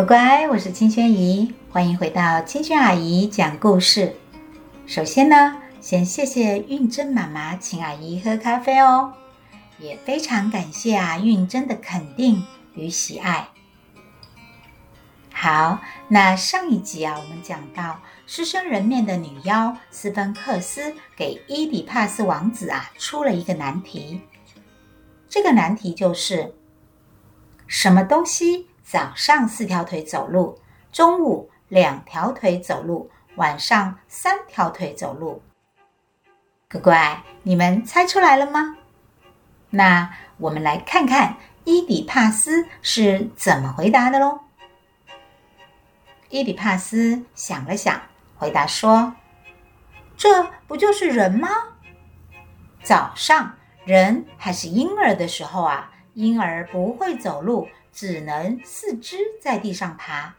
[0.00, 4.16] 乖乖，我是青萱姨，欢迎回到青轩阿姨讲故事。
[4.86, 9.12] 首先呢，先谢谢韵珍妈妈请阿姨喝咖啡哦，
[9.78, 12.42] 也非常感谢啊韵珍的肯定
[12.74, 13.48] 与喜爱。
[15.34, 24.22] 好，那上一集啊，我们讲到狮身人面的女妖斯芬克斯给伊底帕斯王子啊出了一个难题，
[25.28, 26.54] 这个难题就是
[27.66, 28.69] 什么东西？
[28.90, 30.58] 早上四条腿走路，
[30.90, 35.40] 中午两条腿走路，晚上三条腿走路。
[36.68, 38.78] 乖乖，你们猜出来了吗？
[39.70, 44.40] 那我们来看看伊底帕斯是怎么回答的喽。
[46.28, 48.02] 伊底帕斯想了想，
[48.36, 49.14] 回答说
[50.18, 51.48] ：“这不就是人吗？
[52.82, 53.54] 早上
[53.84, 60.34] 人还是婴儿的时候啊，婴儿不会走路。”只能四肢在地上爬，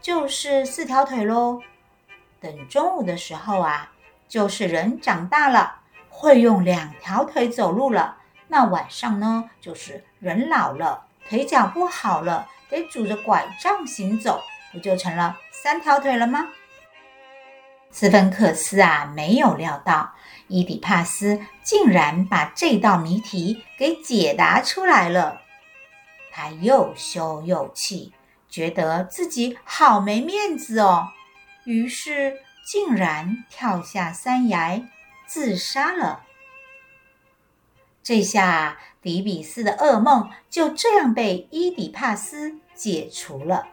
[0.00, 1.62] 就是四条腿喽。
[2.40, 3.92] 等中午的时候啊，
[4.28, 8.18] 就是人长大了，会用两条腿走路了。
[8.48, 16.48] 那晚上呢，就是人老了，腿脚不好了，得拄着拐杖行走，不就成了三条腿了吗？
[17.90, 20.12] 斯芬克斯啊，没有料到
[20.48, 25.40] 伊底帕斯竟然把这道谜题给解答出来了。
[26.36, 28.12] 他又羞又气，
[28.46, 31.08] 觉得自己好没面子哦，
[31.64, 34.86] 于是竟然跳下山崖
[35.26, 36.24] 自杀了。
[38.02, 43.68] 这下迪比斯的噩梦就这样被伊底帕斯解除了。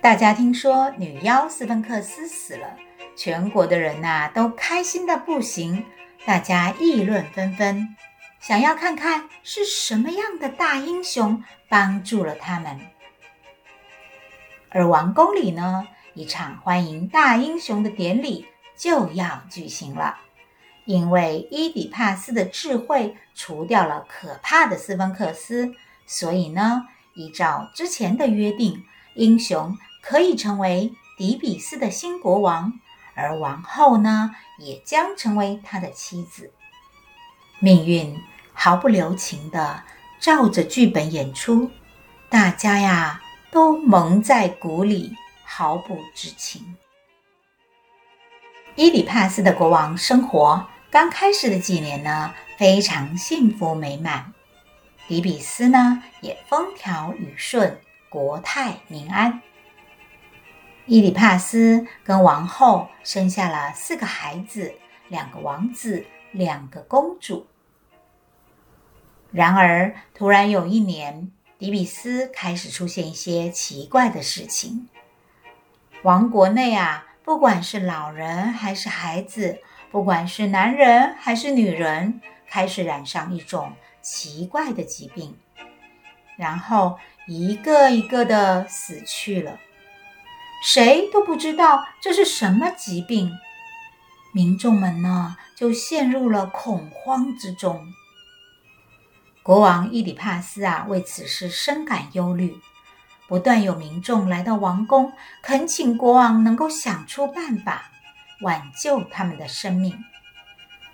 [0.00, 2.78] 大家听说女妖斯芬克斯死了，
[3.14, 5.84] 全国的人呐都开心得不行，
[6.24, 7.94] 大家议论纷纷。
[8.42, 12.80] 想要看看是什么样的大英雄帮助了他们，
[14.68, 20.18] 而王宫里呢，一场欢迎大英雄的典礼就要举行了。
[20.86, 25.72] 因为伊底帕斯的智慧除掉了可怕的斯芬克斯，
[26.04, 32.72] 所以呢，依照之前的约定，英雄可以成为底比斯的新国王，
[33.14, 36.52] 而王后呢，也将成为他的妻子。
[37.60, 38.20] 命运。
[38.52, 39.82] 毫不留情的
[40.20, 41.70] 照着剧本演出，
[42.28, 46.76] 大家呀都蒙在鼓里，毫不知情。
[48.74, 54.32] 伊里帕斯的国王生活刚开始的几年呢，非常幸福美满。
[55.08, 59.42] 底比斯呢也风调雨顺，国泰民安。
[60.86, 64.72] 伊里帕斯跟王后生下了四个孩子，
[65.08, 67.46] 两个王子，两个公主。
[69.32, 74.88] 然而，突然有一年，底比斯开始出现一些奇怪的事情。
[76.02, 79.58] 王国内啊，不管是老人还是孩子，
[79.90, 83.72] 不管是男人还是女人，开始染上一种
[84.02, 85.34] 奇怪的疾病，
[86.36, 89.58] 然后一个一个的死去了。
[90.64, 93.32] 谁都不知道这是什么疾病，
[94.34, 97.94] 民众们呢，就陷入了恐慌之中。
[99.42, 102.56] 国王伊里帕斯啊，为此事深感忧虑，
[103.26, 107.90] 不断有民众来到王宫，恳请国王能够想出办法
[108.42, 110.04] 挽救他们的生命。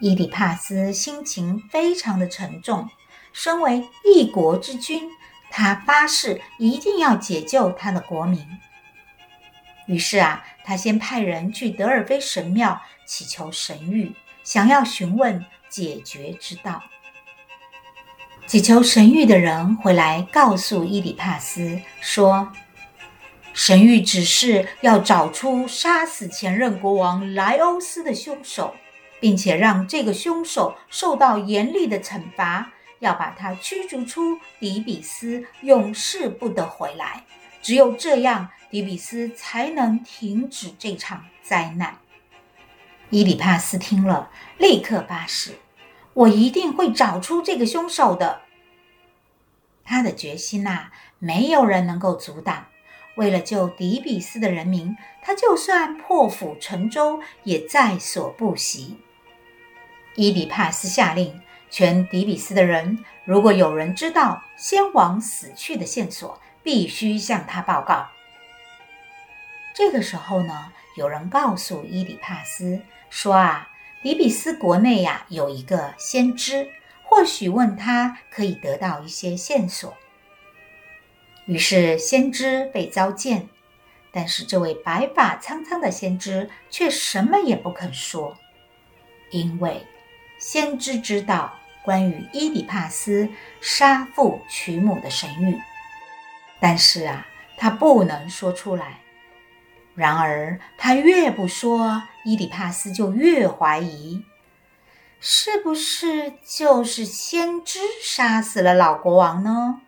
[0.00, 2.88] 伊里帕斯心情非常的沉重，
[3.32, 5.08] 身为一国之君，
[5.48, 8.44] 他发誓一定要解救他的国民。
[9.86, 16.82] 于是啊，他先派人去德尔菲神庙祈求神谕，想要询问解决之道。
[18.52, 22.52] 祈求神谕的人回来告诉伊里帕斯说
[23.54, 28.74] ：“神谕指示要找出杀死前任国王莱欧斯的凶手，
[29.18, 37.24] 并且让这个凶手受到严厉的惩罚，要把他驱逐出底比斯，永世不得回来。
[37.62, 41.96] 只有这样，底比斯才能停止这场灾难。”
[43.08, 44.28] 伊里帕斯听了，
[44.58, 45.52] 立刻发誓。
[46.14, 48.42] 我一定会找出这个凶手的。
[49.84, 52.66] 他的决心呐、没有人能够阻挡。
[53.16, 58.98] 为了救底比斯的人民，他就算破釜沉舟也在所不惜。
[60.14, 68.08] 伊底帕斯下令，全底比斯的人，如果有人知道先王死去的线索，必须向他报告。
[69.74, 72.80] 这个时候呢，有人告诉伊底帕斯
[73.10, 73.68] 说啊。
[74.02, 76.68] 底比斯国内呀，有一个先知，
[77.04, 79.96] 或许问他可以得到一些线索。
[81.46, 83.48] 于是先知被召见，
[84.10, 88.36] 但是这位白发苍苍的先知却什么也不肯说，
[89.30, 89.86] 因为
[90.40, 91.54] 先知知道
[91.84, 93.28] 关于伊底帕斯
[93.60, 95.60] 杀父娶母的神谕，
[96.58, 97.24] 但是啊，
[97.56, 99.01] 他不能说出来。
[99.94, 104.24] 然而他越不说，伊里帕斯就越怀疑，
[105.20, 109.80] 是不是就是先知杀死了老国王呢？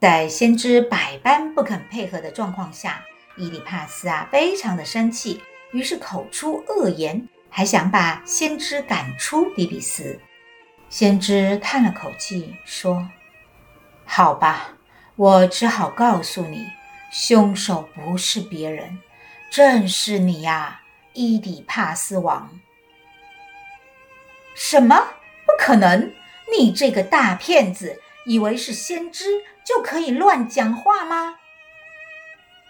[0.00, 3.04] 在先知百般不肯配合的状况下，
[3.36, 5.42] 伊里帕斯啊非常的生气，
[5.72, 10.18] 于是口出恶言，还想把先知赶出底比斯。
[10.88, 13.08] 先知叹了口气说
[14.04, 14.76] ：“好吧，
[15.16, 16.66] 我只好告诉你，
[17.12, 18.98] 凶手不是别人，
[19.50, 20.80] 正是你呀，
[21.12, 22.58] 伊底帕斯王。”
[24.56, 24.96] 什么？
[25.46, 26.12] 不可能！
[26.58, 28.00] 你这个大骗子！
[28.24, 31.38] 以为是先知就可以乱讲话吗？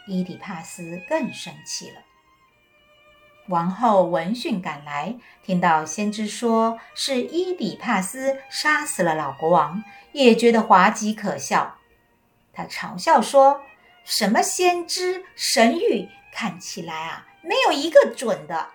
[0.08, 2.00] 伊底帕斯更生气了。
[3.48, 11.76] 王后闻讯赶来，听到先知说是伊底帕斯杀死了老国王，也觉得滑稽可笑。
[12.52, 13.62] 他嘲笑说
[14.04, 18.68] ：“什么先知神谕，看起来啊，没有一个准的。”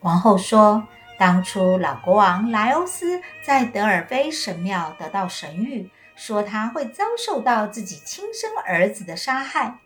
[0.00, 0.86] 王后说。
[1.18, 9.80] 当初老国王莱欧斯在德尔菲神庙得到神谕，说他会遭受到自己亲生儿子的杀害。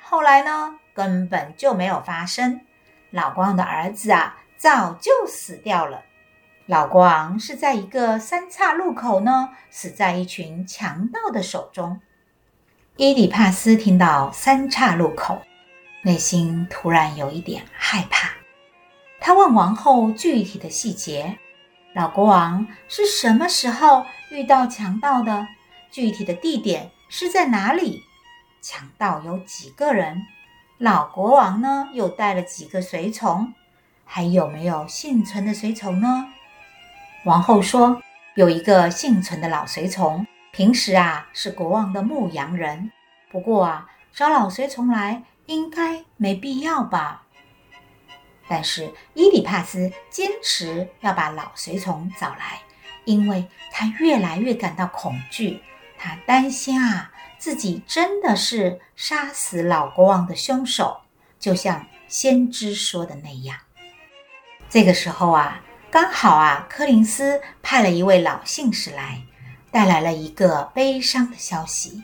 [0.00, 2.60] 后来呢，根本就没有发生。
[3.10, 6.04] 老国王的儿子啊，早就死掉了。
[6.66, 12.00] 老国王是在一个三岔路口呢，死在一群强盗的手中。
[12.98, 15.42] 伊底帕斯听到三岔路口，
[16.00, 18.30] 内心突然有一点害怕。
[19.20, 21.36] 他问王后具体的细节：
[21.94, 25.46] 老国王是什么时候遇到强盗的？
[25.90, 28.00] 具体的地点是在哪里？
[28.62, 30.22] 强盗有几个人？
[30.78, 31.90] 老国王呢？
[31.92, 33.52] 又带了几个随从？
[34.06, 36.28] 还有没有幸存的随从呢？
[37.26, 38.00] 王后说：
[38.36, 42.90] 有一个幸存的老随从，平时啊是国王的牧羊人。
[43.30, 47.26] 不过啊，找老随从来应该没必要吧？
[48.48, 52.62] 但是伊里帕斯坚持要把老随从找来，
[53.04, 55.60] 因为他越来越感到恐惧。
[55.98, 61.02] 他担心啊，自己真的是杀死老国王的凶手，
[61.38, 63.58] 就像先知说的那样。
[64.70, 65.60] 这个时候啊，
[65.90, 69.20] 刚好啊，柯林斯派了一位老信使来，
[69.76, 72.02] 带来了一个悲伤的消息：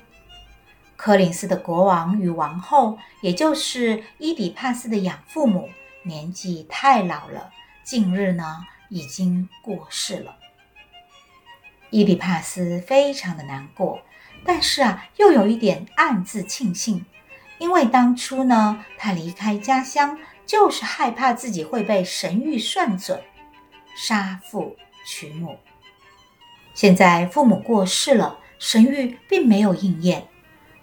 [0.95, 5.71] 柯林斯的国王与王后，也就是伊底帕斯的养父母。
[6.03, 7.51] 年纪太老了，
[7.83, 10.37] 近日呢已经过世了。
[11.89, 14.03] 伊底帕斯非常的难过，
[14.45, 17.07] 但是啊，又有一点暗自庆幸，
[17.57, 23.19] 因为当初呢，他离开家乡就是害怕自己会被神谕算准，
[23.97, 24.77] 杀父
[25.07, 25.57] 娶母。
[26.75, 30.29] 现在父母过世了，神谕并没有应验，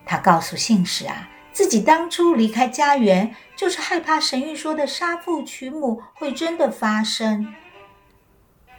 [0.05, 1.29] 他告诉信使啊。
[1.51, 7.53] 自己当初离开家园，就是害怕神谕说的杀父娶母会真的发生。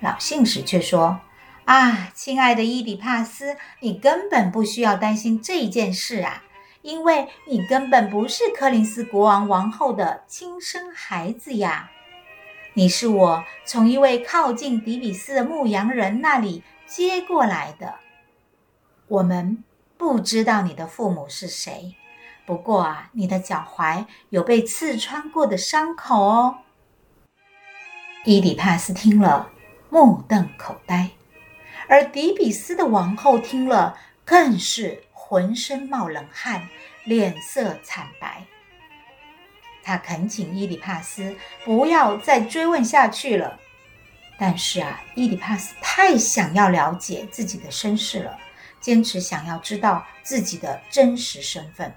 [0.00, 1.20] 老信使却说
[1.66, 6.44] ：“啊，亲爱的伊底帕斯，你根本不需要担心这件事啊，
[6.80, 11.90] 因为你根本不是柯林斯国王王后的亲生孩子呀，
[12.72, 16.62] 你是我从一位靠近底比斯的牧羊人那里
[16.94, 17.94] 接过来的。
[19.06, 19.62] 我们
[19.96, 21.94] 不知道你的父母是谁。”
[22.46, 26.58] 不过啊，你的脚踝有被刺穿过的伤口哦。
[28.24, 29.52] 伊底帕斯听了，
[29.88, 31.10] 目瞪口呆；
[31.86, 36.68] 而迪比斯的王后听了，更是浑身冒冷汗，
[37.04, 38.44] 脸色惨白。
[39.84, 43.60] 他恳请伊底帕斯不要再追问下去了。
[44.42, 48.38] 但是啊，伊底帕斯太想要了解自己的身世了，
[48.80, 51.92] 坚持想要知道自己的真实身份。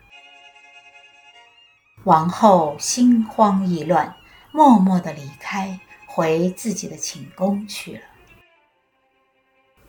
[2.03, 4.13] 王后心慌意乱，
[4.51, 8.01] 默默地离开，回自己的寝宫去了。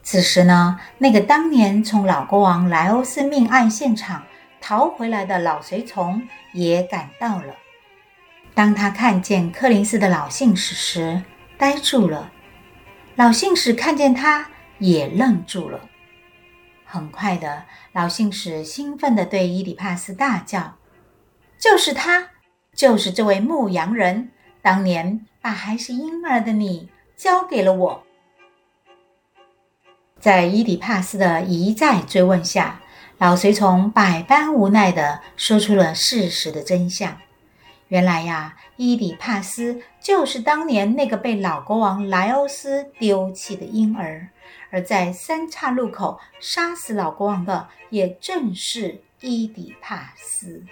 [0.04, 4.22] 此时呢，那个当年从老国王莱欧斯命案现场
[4.60, 7.56] 逃回来的老随从也赶到了。
[8.54, 11.20] 当他看见柯林斯的老信使时，
[11.58, 12.30] 呆住了；
[13.16, 15.88] 老信使看见他，也愣住了。
[16.84, 20.76] 很快的，老信使兴奋地对伊底帕斯大叫。
[21.58, 22.30] 就是他，
[22.74, 24.30] 就是这位牧羊人，
[24.60, 28.02] 当年把还是婴儿的你交给了我。
[30.18, 32.80] 在伊底帕斯的一再追问下，
[33.18, 37.16] 老随从百般无奈地说出了事实的真相。
[37.94, 44.30] 原来呀，伊底帕斯就是当年那个被老国王莱欧斯丢弃的婴儿，
[44.72, 50.64] 而在三岔路口杀死老国王的，也正是伊底帕斯。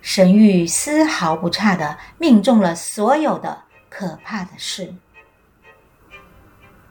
[0.00, 4.94] 神谕丝毫不差的命中了所有的可怕的事。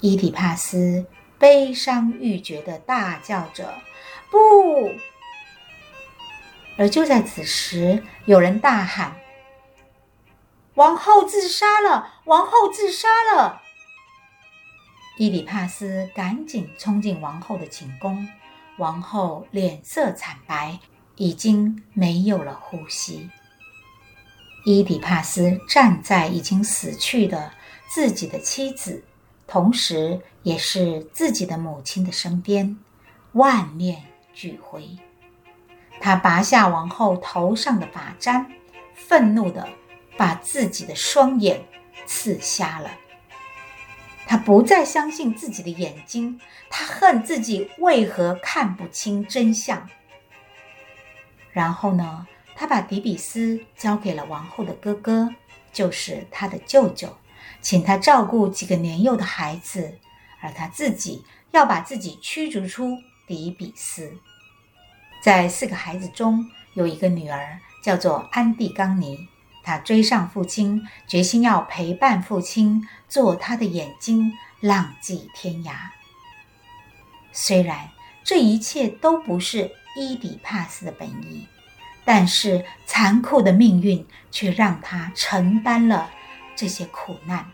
[0.02, 1.08] 伊底帕斯
[1.40, 3.74] 悲伤欲绝的大叫着
[4.30, 4.92] ：“不！”
[6.80, 9.18] 而就在此时，有人大喊
[10.76, 12.22] ：“王后自杀了！
[12.24, 13.62] 王后自杀了！”
[15.20, 18.26] 伊底帕斯赶紧冲进王后的寝宫，
[18.78, 20.80] 王后脸色惨白，
[21.18, 23.30] 已经没有了呼吸。
[24.64, 27.52] 伊底帕斯站在已经死去的
[27.90, 29.04] 自己的妻子，
[29.46, 32.80] 同时也是自己的母亲的身边，
[33.34, 34.02] 万念
[34.34, 34.98] 俱灰。
[36.02, 38.52] 他拔下王后头上的发簪，
[38.94, 39.68] 愤怒地
[40.18, 41.66] 把自己的双眼
[42.06, 42.92] 刺瞎了。
[44.26, 46.40] 他不再相信自己的眼睛，
[46.70, 49.90] 他恨自己为何看不清真相。
[51.52, 55.34] 然后呢，他把迪比斯交给了王后的哥哥，
[55.74, 57.18] 就是他的舅舅，
[57.60, 59.98] 请他照顾几个年幼的孩子，
[60.42, 64.14] 而他自己要把自己驱逐出迪比斯。
[65.22, 69.28] 在四个孩子中，有一个女儿叫做安蒂冈尼。
[69.64, 75.74] 她追上父亲，决心要陪伴父亲，做他的眼睛，浪迹天涯。
[77.32, 77.90] 虽然
[78.24, 81.46] 这一切都不是伊底帕斯的本意，
[82.06, 86.10] 但是残酷的命运却让他承担了
[86.56, 87.46] 这些苦难。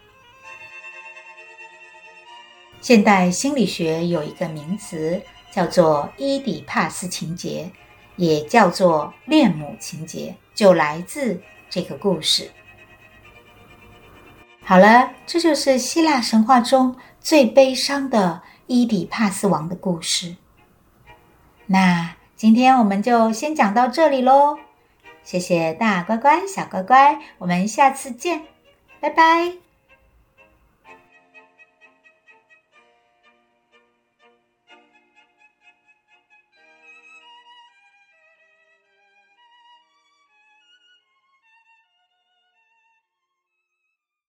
[2.80, 5.22] 现代心理学有一个名词。
[5.56, 7.72] 叫做伊底帕斯情结，
[8.18, 12.52] 也叫做恋母情结，就来自这个故事。
[14.62, 20.36] 好了，这就是希腊神话中最悲伤的伊底帕斯王的故事。
[21.68, 24.58] 那今天我们就先讲到这里喽，
[25.24, 28.42] 谢谢大乖乖、小乖乖，我们下次见，
[29.00, 29.65] 拜拜。